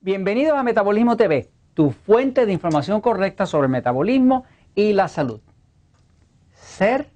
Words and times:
Bienvenidos 0.00 0.56
a 0.56 0.62
Metabolismo 0.62 1.16
TV, 1.16 1.50
tu 1.74 1.90
fuente 1.90 2.46
de 2.46 2.52
información 2.52 3.00
correcta 3.00 3.46
sobre 3.46 3.66
el 3.66 3.72
metabolismo 3.72 4.44
y 4.76 4.92
la 4.92 5.08
salud. 5.08 5.40
Ser, 6.52 7.10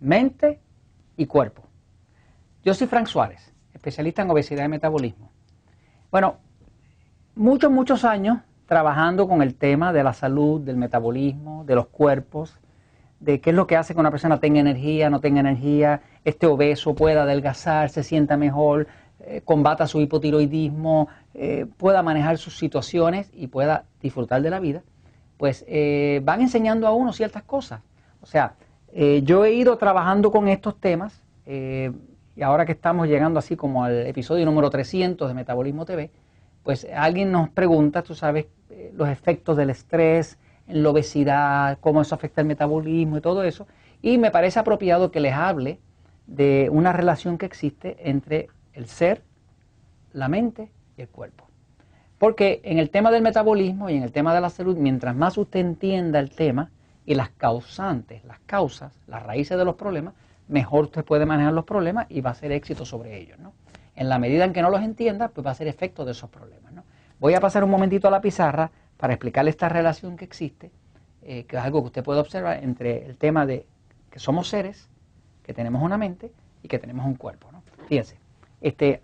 mente 0.00 0.60
y 1.16 1.26
cuerpo. 1.26 1.62
Yo 2.64 2.74
soy 2.74 2.88
Frank 2.88 3.06
Suárez, 3.06 3.54
especialista 3.72 4.22
en 4.22 4.30
obesidad 4.30 4.64
y 4.64 4.68
metabolismo. 4.68 5.30
Bueno, 6.10 6.38
muchos, 7.36 7.70
muchos 7.70 8.04
años 8.04 8.38
trabajando 8.66 9.28
con 9.28 9.40
el 9.40 9.54
tema 9.54 9.92
de 9.92 10.02
la 10.02 10.14
salud, 10.14 10.62
del 10.62 10.76
metabolismo, 10.76 11.64
de 11.64 11.76
los 11.76 11.86
cuerpos, 11.86 12.58
de 13.20 13.40
qué 13.40 13.50
es 13.50 13.56
lo 13.56 13.68
que 13.68 13.76
hace 13.76 13.94
que 13.94 14.00
una 14.00 14.10
persona 14.10 14.40
tenga 14.40 14.58
energía, 14.58 15.10
no 15.10 15.20
tenga 15.20 15.38
energía, 15.38 16.02
este 16.24 16.48
obeso 16.48 16.96
pueda 16.96 17.22
adelgazar, 17.22 17.88
se 17.88 18.02
sienta 18.02 18.36
mejor, 18.36 18.88
eh, 19.26 19.40
combata 19.42 19.86
su 19.86 20.02
hipotiroidismo, 20.02 21.08
eh, 21.32 21.64
pueda 21.78 22.02
manejar 22.02 22.36
sus 22.36 22.58
situaciones 22.58 23.30
y 23.32 23.46
pueda 23.46 23.84
disfrutar 24.02 24.42
de 24.42 24.50
la 24.50 24.60
vida, 24.60 24.82
pues 25.38 25.64
eh, 25.66 26.20
van 26.24 26.42
enseñando 26.42 26.86
a 26.86 26.92
uno 26.92 27.12
ciertas 27.14 27.42
cosas. 27.42 27.80
O 28.20 28.26
sea, 28.26 28.54
yo 29.24 29.44
he 29.44 29.52
ido 29.52 29.76
trabajando 29.76 30.30
con 30.30 30.46
estos 30.46 30.78
temas 30.78 31.20
y 31.46 32.42
ahora 32.42 32.64
que 32.64 32.72
estamos 32.72 33.08
llegando 33.08 33.40
así 33.40 33.56
como 33.56 33.82
al 33.82 34.06
episodio 34.06 34.44
número 34.44 34.70
300 34.70 35.26
de 35.26 35.34
Metabolismo 35.34 35.84
TV, 35.84 36.10
pues 36.62 36.86
alguien 36.94 37.32
nos 37.32 37.48
pregunta, 37.48 38.02
tú 38.02 38.14
sabes, 38.14 38.46
los 38.94 39.08
efectos 39.08 39.56
del 39.56 39.70
estrés 39.70 40.38
en 40.68 40.84
la 40.84 40.90
obesidad, 40.90 41.78
cómo 41.80 42.02
eso 42.02 42.14
afecta 42.14 42.40
el 42.40 42.46
metabolismo 42.46 43.18
y 43.18 43.20
todo 43.20 43.42
eso, 43.42 43.66
y 44.00 44.16
me 44.16 44.30
parece 44.30 44.60
apropiado 44.60 45.10
que 45.10 45.18
les 45.18 45.34
hable 45.34 45.80
de 46.28 46.68
una 46.70 46.92
relación 46.92 47.36
que 47.36 47.46
existe 47.46 47.96
entre 48.08 48.48
el 48.74 48.86
ser, 48.86 49.22
la 50.12 50.28
mente 50.28 50.70
y 50.96 51.02
el 51.02 51.08
cuerpo. 51.08 51.46
Porque 52.18 52.60
en 52.64 52.78
el 52.78 52.90
tema 52.90 53.10
del 53.10 53.22
metabolismo 53.22 53.90
y 53.90 53.96
en 53.96 54.02
el 54.02 54.12
tema 54.12 54.34
de 54.34 54.40
la 54.40 54.50
salud, 54.50 54.76
mientras 54.76 55.14
más 55.14 55.36
usted 55.36 55.60
entienda 55.60 56.20
el 56.20 56.30
tema 56.30 56.70
y 57.04 57.14
las 57.14 57.30
causantes, 57.30 58.24
las 58.24 58.38
causas, 58.40 58.98
las 59.06 59.22
raíces 59.22 59.58
de 59.58 59.64
los 59.64 59.74
problemas, 59.74 60.14
mejor 60.48 60.84
usted 60.84 61.04
puede 61.04 61.26
manejar 61.26 61.52
los 61.52 61.64
problemas 61.64 62.06
y 62.08 62.20
va 62.20 62.30
a 62.30 62.34
ser 62.34 62.52
éxito 62.52 62.84
sobre 62.84 63.18
ellos. 63.20 63.38
¿no? 63.38 63.52
En 63.94 64.08
la 64.08 64.18
medida 64.18 64.44
en 64.44 64.52
que 64.52 64.62
no 64.62 64.70
los 64.70 64.82
entienda, 64.82 65.28
pues 65.28 65.46
va 65.46 65.50
a 65.50 65.54
ser 65.54 65.66
efecto 65.66 66.04
de 66.04 66.12
esos 66.12 66.30
problemas. 66.30 66.72
¿no? 66.72 66.84
Voy 67.18 67.34
a 67.34 67.40
pasar 67.40 67.64
un 67.64 67.70
momentito 67.70 68.08
a 68.08 68.10
la 68.10 68.20
pizarra 68.20 68.70
para 68.96 69.12
explicarle 69.12 69.50
esta 69.50 69.68
relación 69.68 70.16
que 70.16 70.24
existe, 70.24 70.70
eh, 71.22 71.44
que 71.44 71.56
es 71.56 71.62
algo 71.62 71.82
que 71.82 71.86
usted 71.86 72.04
puede 72.04 72.20
observar 72.20 72.62
entre 72.62 73.04
el 73.04 73.16
tema 73.16 73.44
de 73.44 73.66
que 74.10 74.18
somos 74.18 74.48
seres, 74.48 74.88
que 75.42 75.52
tenemos 75.52 75.82
una 75.82 75.98
mente 75.98 76.32
y 76.62 76.68
que 76.68 76.78
tenemos 76.78 77.04
un 77.04 77.16
cuerpo. 77.16 77.50
¿no? 77.52 77.62
Fíjense, 77.86 78.16
este, 78.64 79.02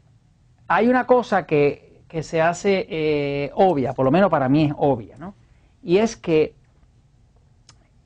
hay 0.69 0.89
una 0.89 1.07
cosa 1.07 1.47
que, 1.47 2.03
se 2.23 2.41
hace 2.41 2.87
eh, 2.89 3.51
obvia, 3.55 3.93
por 3.93 4.07
lo 4.07 4.11
menos 4.11 4.31
para 4.31 4.49
mí 4.49 4.65
es 4.65 4.73
obvia, 4.77 5.17
¿no? 5.19 5.35
Y 5.83 5.99
es 5.99 6.17
que 6.17 6.55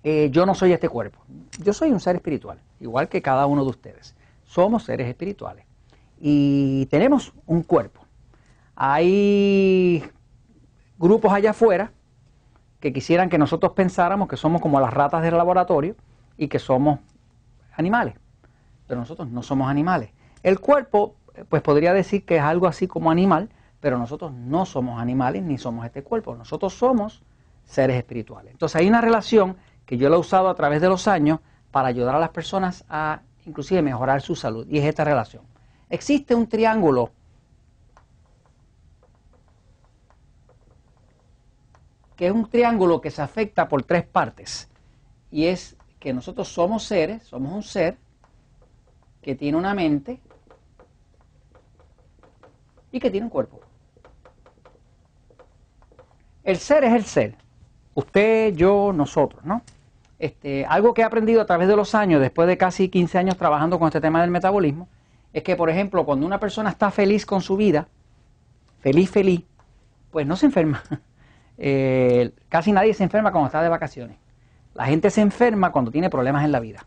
eh, 0.03 0.29
yo 0.33 0.45
no 0.45 0.55
soy 0.55 0.73
este 0.73 0.89
cuerpo. 0.89 1.21
Yo 1.63 1.73
soy 1.73 1.93
un 1.93 2.01
ser 2.01 2.17
espiritual, 2.17 2.59
igual 2.81 3.09
que 3.09 3.23
cada 3.23 3.47
uno 3.47 3.63
de 3.63 3.71
ustedes. 3.71 4.17
Somos 4.45 4.83
seres 4.83 5.09
espirituales 5.09 5.65
y 6.21 6.87
tenemos 6.87 7.33
un 7.47 7.63
cuerpo. 7.63 8.05
Hay 8.75 10.05
grupos 10.99 11.33
allá 11.33 11.51
afuera 11.51 11.93
que 12.81 12.93
quisieran 12.93 13.31
que 13.31 13.39
nosotros 13.39 13.73
pensáramos 13.73 14.29
que 14.29 14.37
somos 14.37 14.61
como 14.61 14.81
las 14.81 14.93
ratas 14.93 15.23
del 15.23 15.37
laboratorio 15.37 15.95
y 16.37 16.49
que 16.49 16.59
somos 16.59 16.99
animales. 17.77 18.17
Pero 18.89 18.99
nosotros 18.99 19.31
no 19.31 19.45
somos 19.45 19.71
animales. 19.71 20.11
El 20.43 20.59
cuerpo 20.59 21.15
pues 21.49 21.63
podría 21.63 21.93
decir 21.93 22.25
que 22.25 22.37
es 22.37 22.43
algo 22.43 22.67
así 22.67 22.87
como 22.87 23.11
animal, 23.11 23.51
pero 23.81 23.99
nosotros 23.99 24.33
no 24.33 24.65
somos 24.67 25.01
animales 25.01 25.43
ni 25.43 25.59
somos 25.59 25.85
este 25.85 26.03
cuerpo, 26.03 26.35
nosotros 26.35 26.75
somos 26.75 27.23
seres 27.65 27.97
espirituales. 27.97 28.53
Entonces 28.53 28.77
hay 28.77 28.89
una 28.89 29.01
relación 29.01 29.57
que 29.85 29.99
yo 29.99 30.09
la 30.09 30.17
he 30.17 30.19
usado 30.19 30.49
a 30.49 30.55
través 30.55 30.81
de 30.81 30.89
los 30.89 31.09
años 31.09 31.41
para 31.71 31.89
ayudar 31.89 32.15
a 32.15 32.19
las 32.19 32.31
personas 32.31 32.85
a 32.89 33.21
inclusive 33.47 33.83
mejorar 33.83 34.23
su 34.23 34.37
salud, 34.37 34.67
y 34.71 34.79
es 34.79 34.85
esta 34.85 35.05
relación. 35.05 35.43
Existe 35.91 36.35
un 36.35 36.47
triángulo 36.47 37.11
que 42.17 42.29
es 42.29 42.33
un 42.33 42.49
triángulo 42.49 43.01
que 43.01 43.11
se 43.11 43.21
afecta 43.21 43.69
por 43.69 43.83
tres 43.83 44.07
partes, 44.07 44.71
y 45.31 45.47
es 45.47 45.77
que 45.99 46.15
nosotros 46.15 46.49
somos 46.49 46.85
seres, 46.85 47.25
somos 47.25 47.53
un 47.53 47.63
ser 47.63 47.99
que 49.21 49.35
tiene 49.35 49.59
una 49.59 49.75
mente, 49.75 50.21
y 52.95 53.01
que 53.01 53.11
tiene 53.11 53.25
un 53.25 53.31
cuerpo. 53.31 53.61
El 56.45 56.59
ser 56.59 56.85
es 56.85 56.93
el 56.93 57.05
ser. 57.05 57.35
Usted, 57.95 58.55
yo, 58.55 58.93
nosotros, 58.95 59.45
¿no? 59.45 59.63
Este, 60.21 60.65
algo 60.67 60.95
que 60.95 61.03
he 61.03 61.05
aprendido 61.05 61.43
a 61.43 61.45
través 61.45 61.67
de 61.67 61.75
los 61.75 61.97
años, 61.97 62.21
después 62.21 62.47
de 62.47 62.57
casi 62.57 62.89
15 62.89 63.19
años 63.19 63.37
trabajando 63.37 63.81
con 63.81 63.89
este 63.89 64.01
tema 64.01 64.21
del 64.21 64.31
metabolismo, 64.31 64.89
es 65.33 65.43
que, 65.43 65.57
por 65.57 65.71
ejemplo, 65.71 66.07
cuando 66.07 66.25
una 66.25 66.39
persona 66.39 66.71
está 66.71 66.93
feliz 66.93 67.27
con 67.27 67.41
su 67.41 67.57
vida, 67.57 67.89
feliz, 68.79 69.11
feliz, 69.11 69.43
pues 70.13 70.25
no 70.25 70.37
se 70.37 70.47
enferma. 70.47 70.83
Eh, 71.57 72.33
casi 72.49 72.73
nadie 72.73 72.95
se 72.95 73.05
enferma 73.05 73.31
cuando 73.31 73.47
está 73.47 73.63
de 73.63 73.69
vacaciones. 73.69 74.17
La 74.75 74.87
gente 74.87 75.09
se 75.11 75.21
enferma 75.21 75.71
cuando 75.71 75.93
tiene 75.93 76.11
problemas 76.11 76.45
en 76.45 76.51
la 76.51 76.59
vida, 76.59 76.85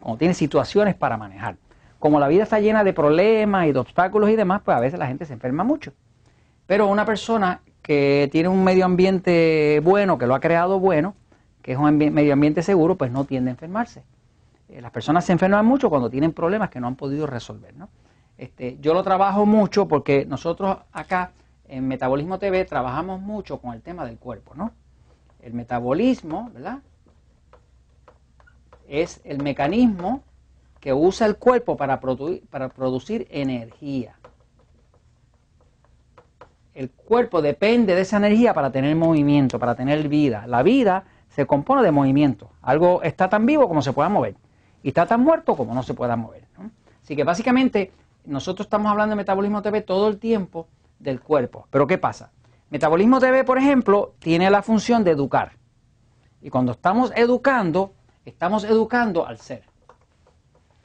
cuando 0.00 0.16
tiene 0.16 0.32
situaciones 0.32 0.94
para 0.94 1.18
manejar 1.18 1.58
como 1.98 2.20
la 2.20 2.28
vida 2.28 2.42
está 2.42 2.60
llena 2.60 2.84
de 2.84 2.92
problemas 2.92 3.66
y 3.66 3.72
de 3.72 3.78
obstáculos 3.78 4.30
y 4.30 4.36
demás, 4.36 4.62
pues 4.64 4.76
a 4.76 4.80
veces 4.80 4.98
la 4.98 5.06
gente 5.06 5.24
se 5.24 5.32
enferma 5.32 5.64
mucho. 5.64 5.92
Pero 6.66 6.86
una 6.86 7.04
persona 7.04 7.60
que 7.82 8.28
tiene 8.32 8.48
un 8.48 8.64
medio 8.64 8.84
ambiente 8.84 9.80
bueno, 9.82 10.18
que 10.18 10.26
lo 10.26 10.34
ha 10.34 10.40
creado 10.40 10.80
bueno, 10.80 11.14
que 11.62 11.72
es 11.72 11.78
un 11.78 11.96
medio 11.96 12.32
ambiente 12.32 12.62
seguro, 12.62 12.96
pues 12.96 13.10
no 13.10 13.24
tiende 13.24 13.50
a 13.50 13.52
enfermarse. 13.52 14.02
Eh, 14.68 14.80
las 14.80 14.90
personas 14.90 15.24
se 15.24 15.32
enferman 15.32 15.64
mucho 15.64 15.88
cuando 15.90 16.10
tienen 16.10 16.32
problemas 16.32 16.70
que 16.70 16.80
no 16.80 16.86
han 16.86 16.96
podido 16.96 17.26
resolver. 17.26 17.74
¿no? 17.76 17.88
Este, 18.38 18.78
yo 18.80 18.94
lo 18.94 19.02
trabajo 19.02 19.46
mucho 19.46 19.86
porque 19.88 20.26
nosotros 20.26 20.78
acá 20.92 21.32
en 21.68 21.86
Metabolismo 21.88 22.38
TV 22.38 22.64
trabajamos 22.64 23.20
mucho 23.20 23.58
con 23.58 23.74
el 23.74 23.82
tema 23.82 24.04
del 24.04 24.18
cuerpo. 24.18 24.54
¿no? 24.54 24.72
El 25.40 25.54
metabolismo, 25.54 26.50
¿verdad? 26.52 26.78
Es 28.88 29.20
el 29.24 29.42
mecanismo 29.42 30.22
que 30.86 30.92
usa 30.92 31.26
el 31.26 31.34
cuerpo 31.34 31.76
para, 31.76 31.98
para 31.98 32.68
producir 32.68 33.26
energía. 33.28 34.14
El 36.74 36.90
cuerpo 36.90 37.42
depende 37.42 37.96
de 37.96 38.02
esa 38.02 38.18
energía 38.18 38.54
para 38.54 38.70
tener 38.70 38.94
movimiento, 38.94 39.58
para 39.58 39.74
tener 39.74 40.08
vida. 40.08 40.46
La 40.46 40.62
vida 40.62 41.02
se 41.28 41.44
compone 41.44 41.82
de 41.82 41.90
movimiento. 41.90 42.50
Algo 42.62 43.02
está 43.02 43.28
tan 43.28 43.46
vivo 43.46 43.66
como 43.66 43.82
se 43.82 43.92
pueda 43.92 44.08
mover 44.08 44.36
y 44.84 44.90
está 44.90 45.06
tan 45.06 45.22
muerto 45.22 45.56
como 45.56 45.74
no 45.74 45.82
se 45.82 45.92
pueda 45.92 46.14
mover. 46.14 46.44
Así 47.02 47.16
que 47.16 47.24
básicamente 47.24 47.90
nosotros 48.24 48.66
estamos 48.66 48.88
hablando 48.88 49.10
de 49.10 49.16
Metabolismo 49.16 49.62
TV 49.62 49.80
todo 49.80 50.06
el 50.06 50.20
tiempo 50.20 50.68
del 51.00 51.20
cuerpo. 51.20 51.66
Pero 51.68 51.88
¿qué 51.88 51.98
pasa? 51.98 52.30
Metabolismo 52.70 53.18
TV, 53.18 53.42
por 53.42 53.58
ejemplo, 53.58 54.14
tiene 54.20 54.48
la 54.50 54.62
función 54.62 55.02
de 55.02 55.10
educar. 55.10 55.56
Y 56.40 56.48
cuando 56.48 56.70
estamos 56.70 57.12
educando, 57.16 57.92
estamos 58.24 58.62
educando 58.62 59.26
al 59.26 59.38
ser. 59.38 59.64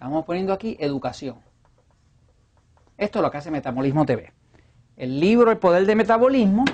Estamos 0.01 0.25
poniendo 0.25 0.51
aquí 0.51 0.75
educación. 0.79 1.35
Esto 2.97 3.19
es 3.19 3.23
lo 3.23 3.29
que 3.29 3.38
hace 3.38 3.51
Metabolismo 3.51 4.03
TV. 4.03 4.34
El 4.97 5.19
libro 5.19 5.51
El 5.51 5.59
Poder 5.59 5.85
del 5.85 5.95
Metabolismo, 5.95 6.66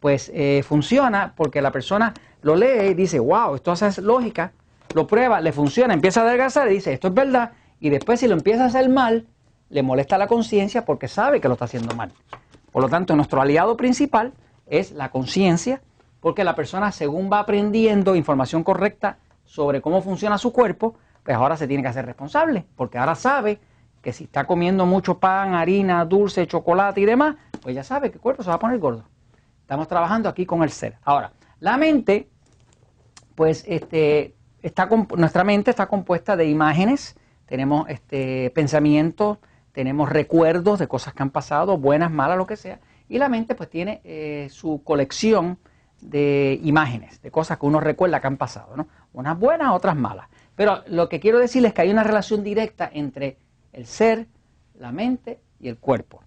pues 0.00 0.28
eh, 0.34 0.64
funciona 0.64 1.32
porque 1.36 1.62
la 1.62 1.70
persona 1.70 2.12
lo 2.40 2.56
lee 2.56 2.88
y 2.90 2.94
dice, 2.94 3.20
wow, 3.20 3.54
esto 3.54 3.70
hace 3.70 4.02
lógica, 4.02 4.52
lo 4.94 5.06
prueba, 5.06 5.40
le 5.40 5.52
funciona, 5.52 5.94
empieza 5.94 6.22
a 6.22 6.24
adelgazar 6.24 6.68
y 6.72 6.74
dice, 6.74 6.92
esto 6.92 7.06
es 7.06 7.14
verdad, 7.14 7.52
y 7.78 7.88
después 7.90 8.18
si 8.18 8.26
lo 8.26 8.34
empieza 8.34 8.64
a 8.64 8.66
hacer 8.66 8.88
mal, 8.88 9.28
le 9.68 9.84
molesta 9.84 10.18
la 10.18 10.26
conciencia 10.26 10.84
porque 10.84 11.06
sabe 11.06 11.40
que 11.40 11.46
lo 11.46 11.54
está 11.54 11.66
haciendo 11.66 11.94
mal. 11.94 12.10
Por 12.72 12.82
lo 12.82 12.88
tanto, 12.88 13.14
nuestro 13.14 13.40
aliado 13.40 13.76
principal 13.76 14.32
es 14.66 14.90
la 14.90 15.12
conciencia, 15.12 15.82
porque 16.18 16.42
la 16.42 16.56
persona 16.56 16.90
según 16.90 17.30
va 17.32 17.38
aprendiendo 17.38 18.16
información 18.16 18.64
correcta 18.64 19.18
sobre 19.44 19.80
cómo 19.80 20.02
funciona 20.02 20.36
su 20.36 20.52
cuerpo, 20.52 20.96
pues 21.22 21.36
ahora 21.36 21.56
se 21.56 21.66
tiene 21.66 21.82
que 21.82 21.88
hacer 21.88 22.06
responsable, 22.06 22.64
porque 22.76 22.98
ahora 22.98 23.14
sabe 23.14 23.60
que 24.00 24.12
si 24.12 24.24
está 24.24 24.44
comiendo 24.44 24.84
mucho 24.84 25.18
pan, 25.18 25.54
harina, 25.54 26.04
dulce, 26.04 26.46
chocolate 26.46 27.00
y 27.00 27.04
demás, 27.04 27.36
pues 27.62 27.74
ya 27.74 27.84
sabe 27.84 28.10
que 28.10 28.16
el 28.16 28.20
cuerpo 28.20 28.42
se 28.42 28.48
va 28.48 28.56
a 28.56 28.58
poner 28.58 28.78
gordo. 28.78 29.04
Estamos 29.60 29.86
trabajando 29.86 30.28
aquí 30.28 30.44
con 30.44 30.62
el 30.62 30.70
ser. 30.70 30.98
Ahora, 31.02 31.32
la 31.60 31.76
mente, 31.76 32.28
pues 33.36 33.64
este, 33.68 34.34
está, 34.60 34.88
nuestra 35.16 35.44
mente 35.44 35.70
está 35.70 35.86
compuesta 35.86 36.36
de 36.36 36.46
imágenes, 36.46 37.16
tenemos 37.46 37.88
este, 37.88 38.50
pensamientos, 38.50 39.38
tenemos 39.72 40.08
recuerdos 40.08 40.78
de 40.78 40.88
cosas 40.88 41.14
que 41.14 41.22
han 41.22 41.30
pasado, 41.30 41.78
buenas, 41.78 42.10
malas, 42.10 42.36
lo 42.36 42.46
que 42.46 42.56
sea, 42.56 42.80
y 43.08 43.18
la 43.18 43.28
mente 43.28 43.54
pues 43.54 43.70
tiene 43.70 44.00
eh, 44.04 44.48
su 44.50 44.82
colección 44.82 45.58
de 46.00 46.58
imágenes, 46.62 47.22
de 47.22 47.30
cosas 47.30 47.58
que 47.58 47.66
uno 47.66 47.78
recuerda 47.78 48.20
que 48.20 48.26
han 48.26 48.36
pasado, 48.36 48.76
¿no? 48.76 48.88
Unas 49.12 49.38
buenas, 49.38 49.72
otras 49.72 49.94
malas. 49.96 50.26
Pero 50.54 50.82
lo 50.86 51.08
que 51.08 51.20
quiero 51.20 51.38
decirles 51.38 51.70
es 51.70 51.74
que 51.74 51.82
hay 51.82 51.90
una 51.90 52.04
relación 52.04 52.42
directa 52.42 52.90
entre 52.92 53.38
el 53.72 53.86
ser, 53.86 54.26
la 54.78 54.92
mente 54.92 55.40
y 55.60 55.68
el 55.68 55.78
cuerpo. 55.78 56.22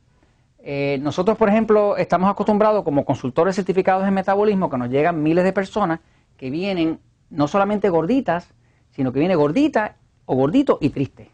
Eh, 0.59 0.97
nosotros, 1.01 1.37
por 1.37 1.49
ejemplo, 1.49 1.95
estamos 1.95 2.29
acostumbrados 2.29 2.83
como 2.83 3.05
consultores 3.05 3.55
certificados 3.55 4.07
en 4.07 4.13
metabolismo 4.13 4.69
que 4.69 4.77
nos 4.77 4.89
llegan 4.89 5.21
miles 5.21 5.43
de 5.43 5.53
personas 5.53 5.99
que 6.37 6.49
vienen 6.49 6.99
no 7.29 7.47
solamente 7.47 7.89
gorditas, 7.89 8.49
sino 8.89 9.11
que 9.11 9.19
viene 9.19 9.35
gordita 9.35 9.97
o 10.25 10.35
gordito 10.35 10.79
y 10.81 10.89
triste, 10.89 11.29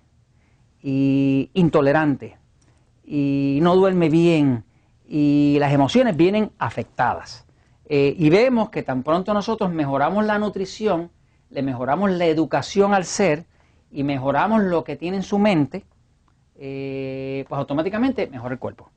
y 0.82 1.50
intolerante, 1.54 2.38
y 3.06 3.60
no 3.62 3.76
duerme 3.76 4.10
bien, 4.10 4.66
y 5.08 5.58
las 5.60 5.72
emociones 5.72 6.18
vienen 6.18 6.52
afectadas. 6.58 7.46
Eh, 7.86 8.16
y 8.18 8.30
vemos 8.30 8.70
que 8.70 8.84
tan 8.84 9.04
pronto 9.04 9.34
nosotros 9.34 9.72
mejoramos 9.72 10.26
la 10.26 10.40
nutrición, 10.40 11.12
le 11.52 11.62
mejoramos 11.62 12.12
la 12.12 12.26
educación 12.26 12.94
al 12.94 13.06
ser 13.06 13.46
y 13.92 14.04
mejoramos 14.04 14.64
lo 14.64 14.84
que 14.84 14.96
tiene 14.96 15.18
en 15.18 15.24
su 15.24 15.38
mente, 15.38 15.86
eh, 16.56 17.46
pues 17.48 17.60
automáticamente 17.60 18.28
mejora 18.28 18.54
el 18.54 18.60
cuerpo. 18.60 18.90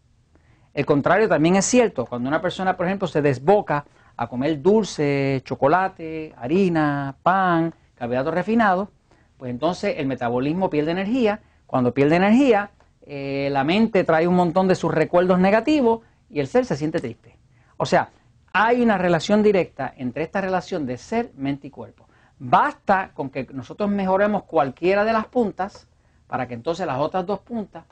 El 0.72 0.86
contrario 0.86 1.28
también 1.28 1.56
es 1.56 1.64
cierto, 1.64 2.06
cuando 2.06 2.28
una 2.28 2.40
persona, 2.40 2.76
por 2.76 2.86
ejemplo, 2.86 3.06
se 3.06 3.22
desboca 3.22 3.84
a 4.16 4.28
comer 4.28 4.62
dulce, 4.62 5.42
chocolate, 5.44 6.32
harina, 6.36 7.16
pan, 7.22 7.74
carbohidratos 7.94 8.34
refinados, 8.34 8.88
pues 9.36 9.50
entonces 9.50 9.96
el 9.98 10.06
metabolismo 10.06 10.70
pierde 10.70 10.92
energía. 10.92 11.40
Cuando 11.66 11.92
pierde 11.92 12.16
energía, 12.16 12.70
eh, 13.02 13.48
la 13.50 13.64
mente 13.64 14.04
trae 14.04 14.28
un 14.28 14.34
montón 14.34 14.68
de 14.68 14.74
sus 14.74 14.92
recuerdos 14.92 15.38
negativos 15.38 16.00
y 16.30 16.40
el 16.40 16.46
ser 16.46 16.64
se 16.64 16.76
siente 16.76 17.00
triste. 17.00 17.36
O 17.76 17.86
sea, 17.86 18.10
hay 18.52 18.80
una 18.82 18.98
relación 18.98 19.42
directa 19.42 19.92
entre 19.96 20.22
esta 20.22 20.40
relación 20.40 20.86
de 20.86 20.96
ser, 20.96 21.32
mente 21.36 21.66
y 21.66 21.70
cuerpo. 21.70 22.08
Basta 22.38 23.12
con 23.14 23.30
que 23.30 23.46
nosotros 23.52 23.90
mejoremos 23.90 24.44
cualquiera 24.44 25.04
de 25.04 25.12
las 25.12 25.26
puntas 25.26 25.88
para 26.26 26.48
que 26.48 26.54
entonces 26.54 26.86
las 26.86 26.98
otras 26.98 27.24
dos 27.26 27.40
puntas 27.40 27.84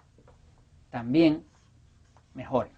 también 0.91 1.45
mejoren. 2.35 2.73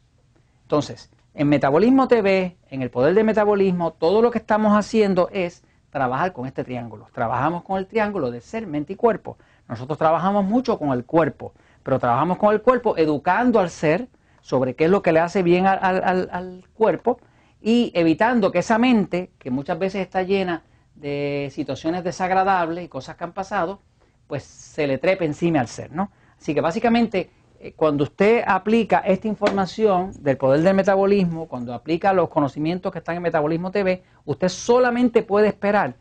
Entonces, 0.63 1.11
en 1.35 1.49
Metabolismo 1.49 2.07
TV, 2.07 2.57
en 2.71 2.83
el 2.83 2.91
poder 2.91 3.15
de 3.15 3.25
metabolismo, 3.25 3.93
todo 3.93 4.23
lo 4.23 4.31
que 4.31 4.39
estamos 4.39 4.73
haciendo 4.73 5.29
es 5.33 5.65
trabajar 5.91 6.33
con 6.33 6.47
este 6.47 6.65
triángulo. 6.65 7.09
Trabajamos 7.13 7.65
con 7.65 7.79
el 7.79 7.87
triángulo 7.87 8.31
de 8.31 8.41
ser, 8.41 8.67
mente 8.67 8.93
y 8.93 8.97
cuerpo. 8.97 9.37
Nosotros 9.69 9.99
trabajamos 9.99 10.45
mucho 10.45 10.79
con 10.79 10.91
el 10.91 11.05
cuerpo, 11.05 11.55
pero 11.83 11.99
trabajamos 11.99 12.39
con 12.39 12.53
el 12.53 12.63
cuerpo 12.63 12.97
educando 12.97 13.59
al 13.59 13.71
ser 13.71 14.09
sobre 14.41 14.75
qué 14.75 14.85
es 14.85 14.91
lo 14.91 15.03
que 15.03 15.13
le 15.13 15.21
hace 15.21 15.43
bien 15.43 15.67
al, 15.67 16.29
al 16.31 16.65
cuerpo 16.75 17.19
y 17.61 17.91
evitando 17.95 18.53
que 18.53 18.59
esa 18.59 18.79
mente, 18.79 19.31
que 19.39 19.51
muchas 19.51 19.79
veces 19.79 20.03
está 20.03 20.23
llena 20.23 20.63
de 20.95 21.51
situaciones 21.53 22.05
desagradables 22.05 22.85
y 22.85 22.89
cosas 22.89 23.17
que 23.17 23.25
han 23.25 23.33
pasado, 23.33 23.81
pues 24.27 24.45
se 24.45 24.87
le 24.87 24.99
trepe 24.99 25.25
encima 25.25 25.61
al 25.61 25.69
ser, 25.69 25.93
¿no? 25.93 26.11
Así 26.39 26.55
que 26.55 26.61
básicamente 26.61 27.31
eh, 27.65 27.73
cuando 27.75 28.05
usted 28.05 28.45
aplica 28.47 28.99
esta 28.99 29.27
información 29.27 30.13
del 30.21 30.37
poder 30.37 30.61
del 30.61 30.75
metabolismo, 30.75 31.49
cuando 31.49 31.73
aplica 31.73 32.13
los 32.13 32.29
conocimientos 32.29 32.93
que 32.93 32.99
están 32.99 33.17
en 33.17 33.23
Metabolismo 33.23 33.71
TV, 33.71 34.03
usted 34.27 34.49
solamente 34.49 35.23
puede 35.23 35.49
esperar 35.49 35.97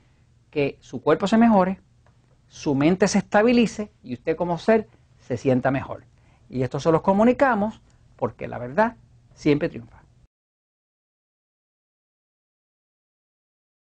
que 0.49 0.77
su 0.81 1.01
cuerpo 1.01 1.25
se 1.25 1.37
mejore, 1.37 1.79
su 2.47 2.75
mente 2.75 3.07
se 3.07 3.19
estabilice 3.19 3.91
y 4.03 4.13
usted 4.13 4.35
como 4.35 4.57
ser 4.57 4.87
se 5.19 5.37
sienta 5.37 5.71
mejor. 5.71 6.03
Y 6.49 6.63
esto 6.63 6.79
se 6.81 6.91
los 6.91 7.01
comunicamos 7.01 7.81
porque 8.17 8.47
la 8.47 8.59
verdad 8.59 8.97
siempre 9.33 9.69
triunfa. 9.69 10.02